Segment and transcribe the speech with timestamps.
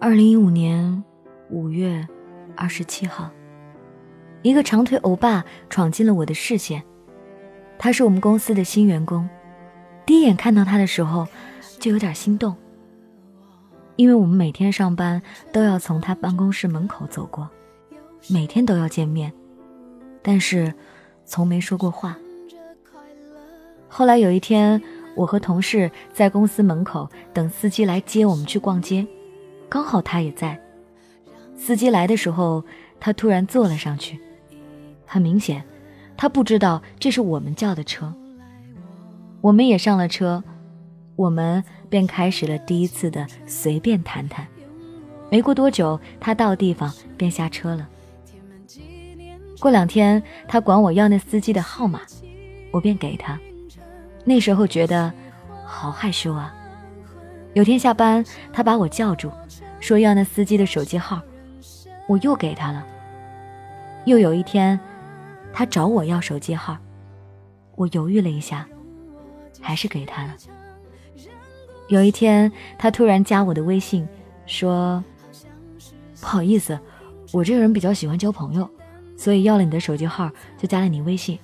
[0.00, 1.02] 二零一五年
[1.50, 2.06] 五月
[2.54, 3.28] 二十七号，
[4.42, 6.80] 一个长腿欧巴闯进了我的视线。
[7.76, 9.28] 他是我们公司的新员工，
[10.06, 11.26] 第一眼看到他的时候
[11.80, 12.54] 就有点心动，
[13.96, 15.20] 因为我们每天上班
[15.52, 17.50] 都要从他办公室门口走过，
[18.28, 19.32] 每天都要见面，
[20.22, 20.72] 但是
[21.24, 22.16] 从没说过话。
[23.88, 24.80] 后来有一天，
[25.16, 29.04] 我和同事在公司门口等司机来接我们去逛街。
[29.68, 30.58] 刚好他也在，
[31.56, 32.64] 司机来的时候，
[32.98, 34.18] 他突然坐了上去。
[35.06, 35.62] 很明显，
[36.16, 38.14] 他不知道这是我们叫的车。
[39.40, 40.42] 我们也上了车，
[41.16, 44.46] 我们便开始了第一次的随便谈谈。
[45.30, 47.88] 没过多久，他到地方便下车了。
[49.60, 52.00] 过两天，他管我要那司机的号码，
[52.70, 53.38] 我便给他。
[54.24, 55.12] 那时候觉得
[55.64, 56.54] 好害羞啊。
[57.54, 59.30] 有天下班，他把我叫住，
[59.80, 61.20] 说要那司机的手机号，
[62.06, 62.86] 我又给他了。
[64.04, 64.78] 又有一天，
[65.52, 66.76] 他找我要手机号，
[67.74, 68.66] 我犹豫了一下，
[69.60, 70.34] 还是给他了。
[71.88, 74.06] 有一天，他突然加我的微信，
[74.46, 75.02] 说
[76.20, 76.78] ：“不好意思，
[77.32, 78.68] 我这个人比较喜欢交朋友，
[79.16, 81.38] 所以要了你的手机号，就加了你微信。”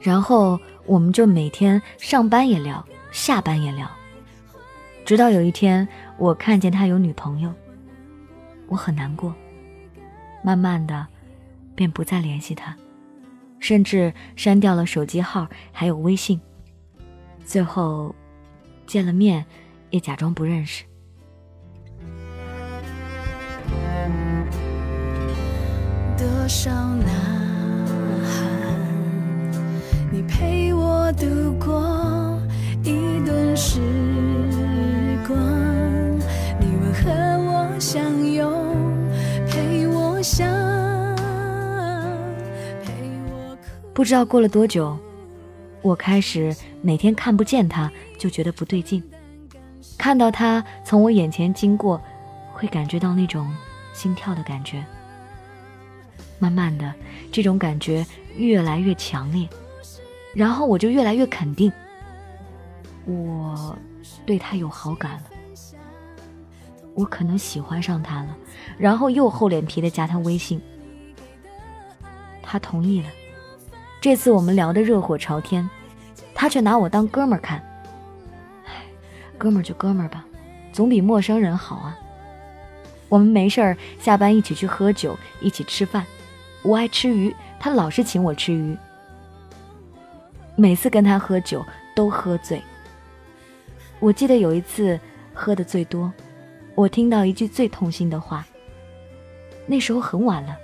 [0.00, 3.88] 然后我们就每天上班也聊，下班也聊。
[5.08, 7.50] 直到有一天，我看见他有女朋友，
[8.66, 9.34] 我很难过。
[10.42, 11.06] 慢慢的，
[11.74, 12.76] 便不再联系他，
[13.58, 16.38] 甚至删掉了手机号，还有微信。
[17.42, 18.14] 最后，
[18.86, 19.46] 见了面，
[19.88, 20.84] 也假装不认识。
[26.18, 27.08] 多少呐
[28.26, 28.46] 喊，
[30.12, 31.80] 你陪我度过
[43.98, 44.96] 不知道过了多久，
[45.82, 49.02] 我开始每天看不见他就觉得不对劲，
[49.98, 52.00] 看到他从我眼前经过，
[52.52, 53.52] 会感觉到那种
[53.92, 54.84] 心跳的感觉。
[56.38, 56.94] 慢慢的，
[57.32, 59.48] 这种感觉越来越强烈，
[60.32, 61.72] 然后我就越来越肯定，
[63.04, 63.76] 我
[64.24, 65.22] 对他有好感了，
[66.94, 68.36] 我可能喜欢上他了，
[68.78, 70.62] 然后又厚脸皮的加他微信，
[72.40, 73.08] 他同意了。
[74.00, 75.68] 这次我们聊得热火朝天，
[76.32, 77.58] 他却拿我当哥们儿看。
[78.64, 78.72] 唉，
[79.36, 80.24] 哥们儿就哥们儿吧，
[80.72, 81.98] 总比陌生人好啊。
[83.08, 86.06] 我们没事儿下班一起去喝酒，一起吃饭。
[86.62, 88.76] 我爱吃鱼，他老是请我吃鱼。
[90.54, 91.64] 每次跟他喝酒
[91.96, 92.62] 都喝醉。
[93.98, 94.98] 我记得有一次
[95.34, 96.12] 喝的最多，
[96.76, 98.46] 我听到一句最痛心的话。
[99.66, 100.56] 那时候很晚了，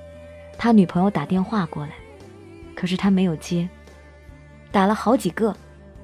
[0.57, 1.93] 他女朋友打电话过来。
[2.85, 3.67] 可是他没有接，
[4.71, 5.57] 打了好几个。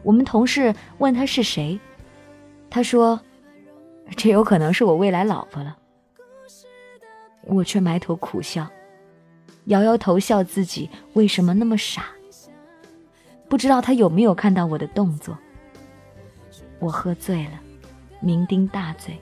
[0.02, 1.78] 我们同事问他是谁，
[2.70, 3.20] 他说
[4.16, 5.76] ：“这有可能是我未来老婆了。”
[7.44, 8.66] 我却埋头苦笑，
[9.66, 12.06] 摇摇头笑自己为什么那么傻。
[13.46, 15.36] 不知道他有没有看到我的动作。
[16.78, 17.60] 我喝醉了，
[18.22, 19.20] 酩酊大醉。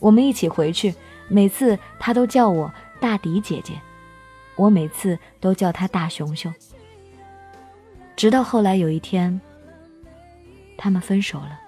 [0.00, 0.92] 我们一起回去，
[1.28, 3.80] 每次他都叫我大迪姐姐。
[4.56, 6.52] 我每次都叫他大熊熊，
[8.16, 9.40] 直到后来有一天，
[10.76, 11.60] 他们分手了。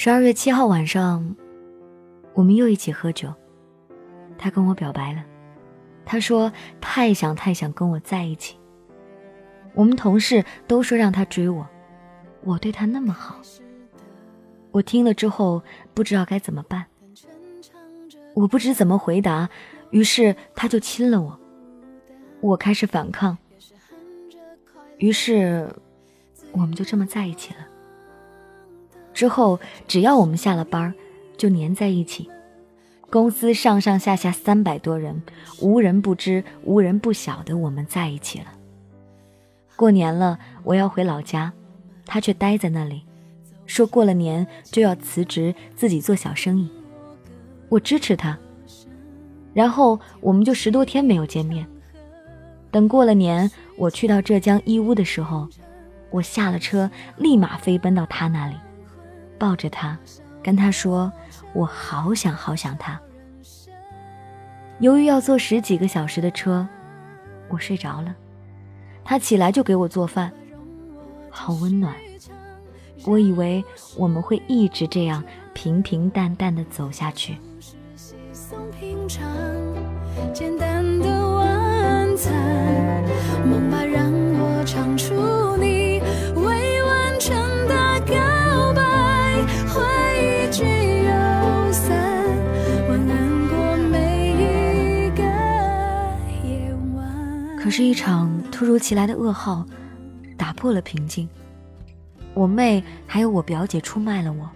[0.00, 1.34] 十二月七号晚上，
[2.32, 3.34] 我们又一起喝酒。
[4.38, 5.24] 他跟我表白了，
[6.04, 8.56] 他说太想太想跟我在一起。
[9.74, 11.66] 我们同事都说让他追我，
[12.44, 13.40] 我对他那么好。
[14.70, 15.60] 我听了之后
[15.94, 16.86] 不知道该怎么办，
[18.34, 19.50] 我不知怎么回答，
[19.90, 21.40] 于是他就亲了我。
[22.40, 23.36] 我开始反抗，
[24.98, 25.68] 于是
[26.52, 27.66] 我们就这么在一起了。
[29.18, 30.94] 之后，只要我们下了班
[31.36, 32.30] 就黏在一起。
[33.10, 35.20] 公司上上下下三百多人，
[35.60, 38.44] 无人不知、无人不晓的我们在一起了。
[39.74, 41.52] 过年了，我要回老家，
[42.06, 43.02] 他却待在那里，
[43.66, 46.70] 说过了年就要辞职，自己做小生意。
[47.68, 48.38] 我支持他，
[49.52, 51.66] 然后我们就十多天没有见面。
[52.70, 55.48] 等过了年，我去到浙江义乌的时候，
[56.12, 58.54] 我下了车，立马飞奔到他那里，
[59.38, 59.96] 抱着他，
[60.42, 61.12] 跟他说
[61.54, 63.00] ：“我好想好想他。”
[64.80, 66.66] 由于要坐十几个小时的车，
[67.48, 68.14] 我睡着了。
[69.04, 70.32] 他起来就给我做饭，
[71.30, 71.94] 好温暖。
[73.06, 73.64] 我以为
[73.96, 75.24] 我们会一直这样
[75.54, 77.38] 平平淡淡的走下去。
[97.98, 99.66] 场突如其来的噩耗
[100.36, 101.28] 打破了平静。
[102.32, 104.48] 我妹还有我表姐出卖了我，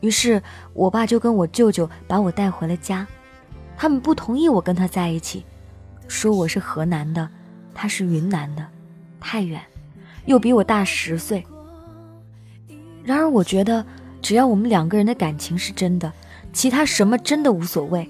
[0.00, 0.42] 于是
[0.74, 3.06] 我爸就跟我舅舅把我带回了家。
[3.78, 5.42] 他们不同意我跟他在一起，
[6.06, 7.26] 说我是河南的，
[7.74, 8.66] 他是云南的，
[9.18, 9.58] 太远，
[10.26, 11.42] 又比我大十岁。
[13.02, 13.82] 然而，我觉得
[14.20, 16.12] 只要我们两个人的感情是真的，
[16.52, 18.06] 其他什么真的无所谓。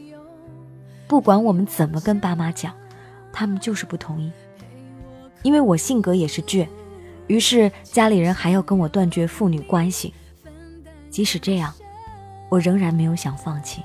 [1.06, 2.79] 不管我们怎么跟爸妈讲。
[3.32, 4.30] 他们就是不同意，
[5.42, 6.66] 因为我性格也是倔，
[7.26, 10.12] 于是家里人还要跟我断绝父女关系。
[11.08, 11.72] 即使这样，
[12.48, 13.82] 我仍然没有想放弃。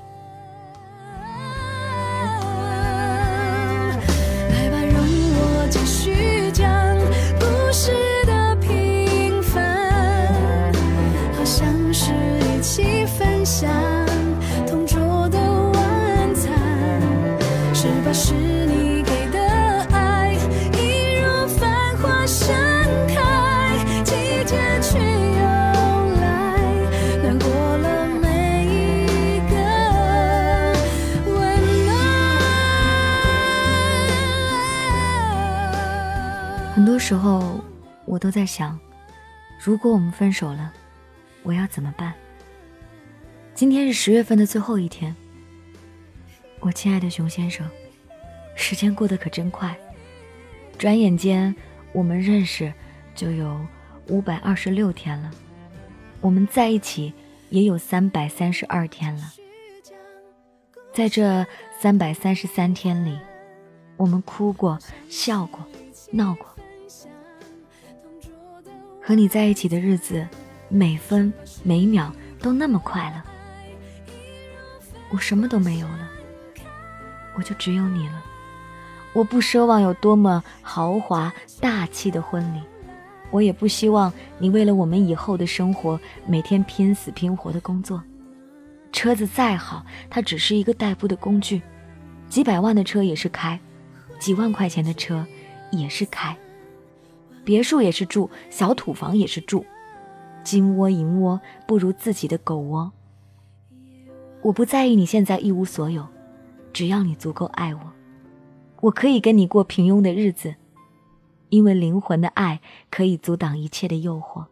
[18.18, 18.45] 时
[38.06, 38.78] 我都在想，
[39.62, 40.72] 如果我们分手了，
[41.42, 42.14] 我要怎么办？
[43.52, 45.14] 今天是十月份的最后一天，
[46.60, 47.68] 我亲爱的熊先生，
[48.54, 49.76] 时间过得可真快，
[50.78, 51.54] 转眼间
[51.92, 52.72] 我们认识
[53.14, 53.60] 就有
[54.08, 55.30] 五百二十六天了，
[56.20, 57.12] 我们在一起
[57.50, 59.32] 也有三百三十二天了，
[60.92, 61.44] 在这
[61.80, 63.18] 三百三十三天里，
[63.96, 64.78] 我们哭过、
[65.08, 65.66] 笑过、
[66.12, 66.55] 闹过。
[69.06, 70.26] 和你在一起的日子，
[70.68, 71.32] 每分
[71.62, 73.22] 每秒都那么快乐。
[75.10, 76.10] 我什么都没有了，
[77.36, 78.20] 我就只有你了。
[79.12, 82.60] 我不奢望有多么豪华大气的婚礼，
[83.30, 88.02] 我也不希望你为了我们以后的生活每天拼死拼活的工作。
[88.90, 91.62] 车子再好，它只是一个代步的工具，
[92.28, 93.60] 几百万的车也是开，
[94.18, 95.24] 几万块钱的车
[95.70, 96.36] 也是开。
[97.46, 99.64] 别墅也是住，小土房也是住，
[100.42, 102.90] 金窝银窝不如自己的狗窝。
[104.42, 106.04] 我不在意你现在一无所有，
[106.72, 107.80] 只要你足够爱我，
[108.80, 110.56] 我可以跟你过平庸的日子，
[111.50, 112.60] 因为灵魂的爱
[112.90, 114.44] 可以阻挡一切的诱惑。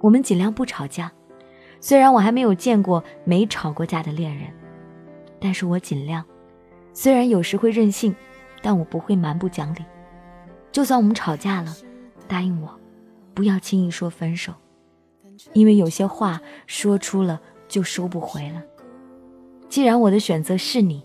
[0.00, 1.12] 我们尽量不吵架，
[1.78, 4.48] 虽然我还没有见过没吵过架的恋人，
[5.40, 6.24] 但是我尽量。
[6.92, 8.12] 虽然有时会任性，
[8.60, 9.84] 但我不会蛮不讲理。
[10.72, 11.76] 就算我们吵架了，
[12.28, 12.70] 答应我，
[13.34, 14.52] 不要轻易说分手，
[15.52, 18.62] 因为有些话说出了就收不回了。
[19.68, 21.02] 既然我的选择是你，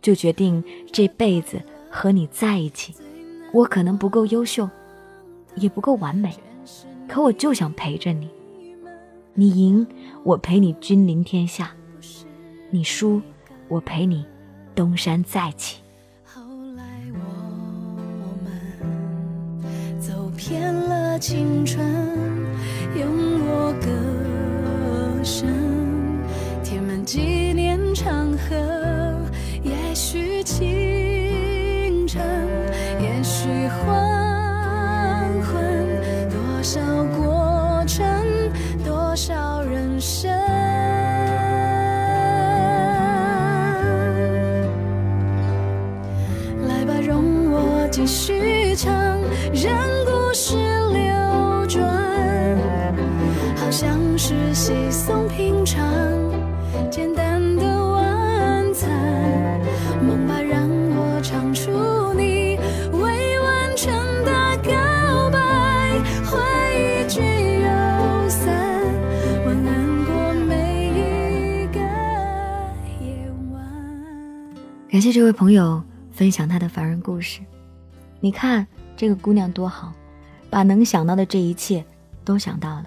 [0.00, 2.94] 就决定这辈子和你在一起。
[3.52, 4.68] 我可能不够优秀，
[5.54, 6.34] 也不够完美，
[7.06, 8.28] 可我就想陪着你。
[9.34, 9.86] 你赢，
[10.22, 11.66] 我陪你君临天下；
[12.70, 13.20] 你输，
[13.68, 14.24] 我陪你
[14.74, 15.83] 东山再起。
[20.46, 21.82] 骗了青春，
[22.94, 23.08] 用
[23.46, 25.48] 我歌声
[26.62, 28.54] 填满纪念长河。
[29.62, 32.22] 也许清晨，
[33.00, 35.56] 也许黄昏，
[36.28, 36.78] 多少
[37.16, 38.04] 过程，
[38.84, 40.30] 多少人生。
[46.68, 48.92] 来吧，容我继续唱，
[49.54, 49.93] 让。
[50.36, 52.58] 是流转，
[53.56, 55.88] 好像是稀松平常，
[56.90, 58.90] 简单的晚餐。
[60.02, 61.70] 梦吧，让我唱出
[62.14, 62.58] 你
[62.90, 64.32] 未完成的
[64.64, 65.38] 告白，
[66.26, 66.36] 回
[66.74, 67.20] 忆聚
[67.62, 68.52] 又散，
[69.46, 71.78] 晚安过每一个
[73.00, 73.62] 夜晚。
[74.90, 77.40] 感谢这位朋友分享他的凡人故事。
[78.18, 79.92] 你看这个姑娘多好，
[80.54, 81.84] 把能想到的这一切
[82.24, 82.84] 都想到了，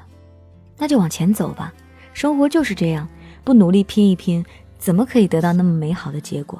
[0.77, 1.73] 那就往前走吧。
[2.13, 3.05] 生活就是这样，
[3.43, 4.45] 不努力拼一拼，
[4.79, 6.57] 怎么可以得到那么美好的结果？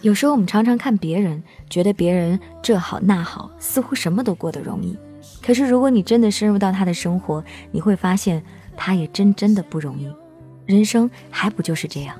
[0.00, 4.98] 有时候我们常常看别人，觉得别人这好那好，似乎什么都过得容易。
[5.40, 8.42] 可是如果你真的深入到他的生活，你会发现
[8.76, 10.12] 他也真真的不容易。
[10.66, 12.16] 人生还不就是这样？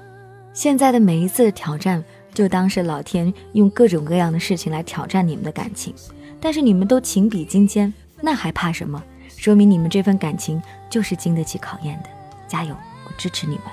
[0.53, 5.93] 现在的每一次挑战，就当是老天用各种各样的事情来挑战你们的感情。
[6.41, 9.03] 但是你们都情比金坚，那还怕什么？
[9.37, 12.09] 说明你们这份感情就是经得起考验的。
[12.47, 12.75] 加油，
[13.05, 13.65] 我支持你们。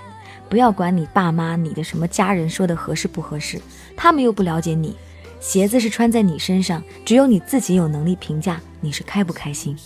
[0.50, 3.62] 不要管你爸妈、你的什么家人说的合适不合适，
[3.96, 4.98] 他们又不了解你。
[5.39, 9.77] 鞋子是穿在你身上，只有你自己有能力评价你是开不开心。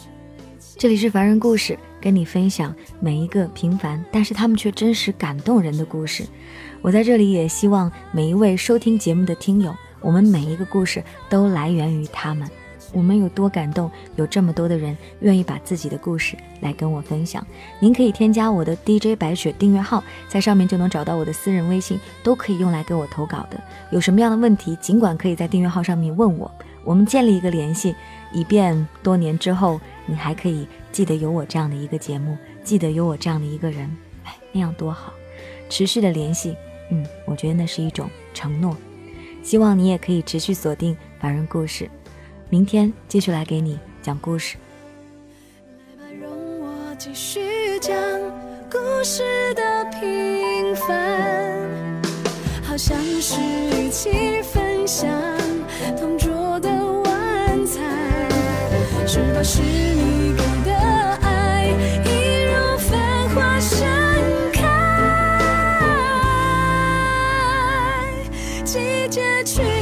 [0.78, 6.24] 这里是凡人故事，跟你分享每一个平凡，但是他们却真实感动人的故事。
[6.82, 12.50] 我在这里也希望每一位收听节目的听友，我们每一个故事都来源于他们。
[12.92, 17.46] 我们有多感动，有这么多的人愿意把自己的故事来跟我分享。
[17.80, 23.62] 您可以添加我的 DJ 白雪订阅号，在上面就能找到我的私人微信，都可以用来给我投稿的。
[23.92, 26.52] 有什么样的问题，尽管可以在订阅号上面问我，
[26.84, 27.96] 我们建立一个联系，
[28.34, 33.90] 以便多年之后你还可以记得有我这样的一个节目，记得有我这样的一个人，
[34.24, 35.14] 哎，那样多好！
[35.70, 36.56] 持续的联系，
[36.92, 38.76] 嗯，我觉得那是一种承诺。
[39.42, 41.90] 希望你也可以持续锁定凡人故事。
[42.54, 44.58] 明天继续来给你讲故事。
[45.98, 46.30] 来吧容
[46.62, 47.92] 我继续讲
[48.70, 49.24] 故事
[49.56, 51.68] 的平凡，
[52.62, 55.10] 好像是一起分享
[55.98, 57.84] 同桌的晚餐，
[59.08, 60.76] 是不是你给的
[61.24, 61.70] 爱
[62.06, 63.82] 一如繁花盛
[64.52, 64.62] 开，
[68.64, 69.73] 季节去。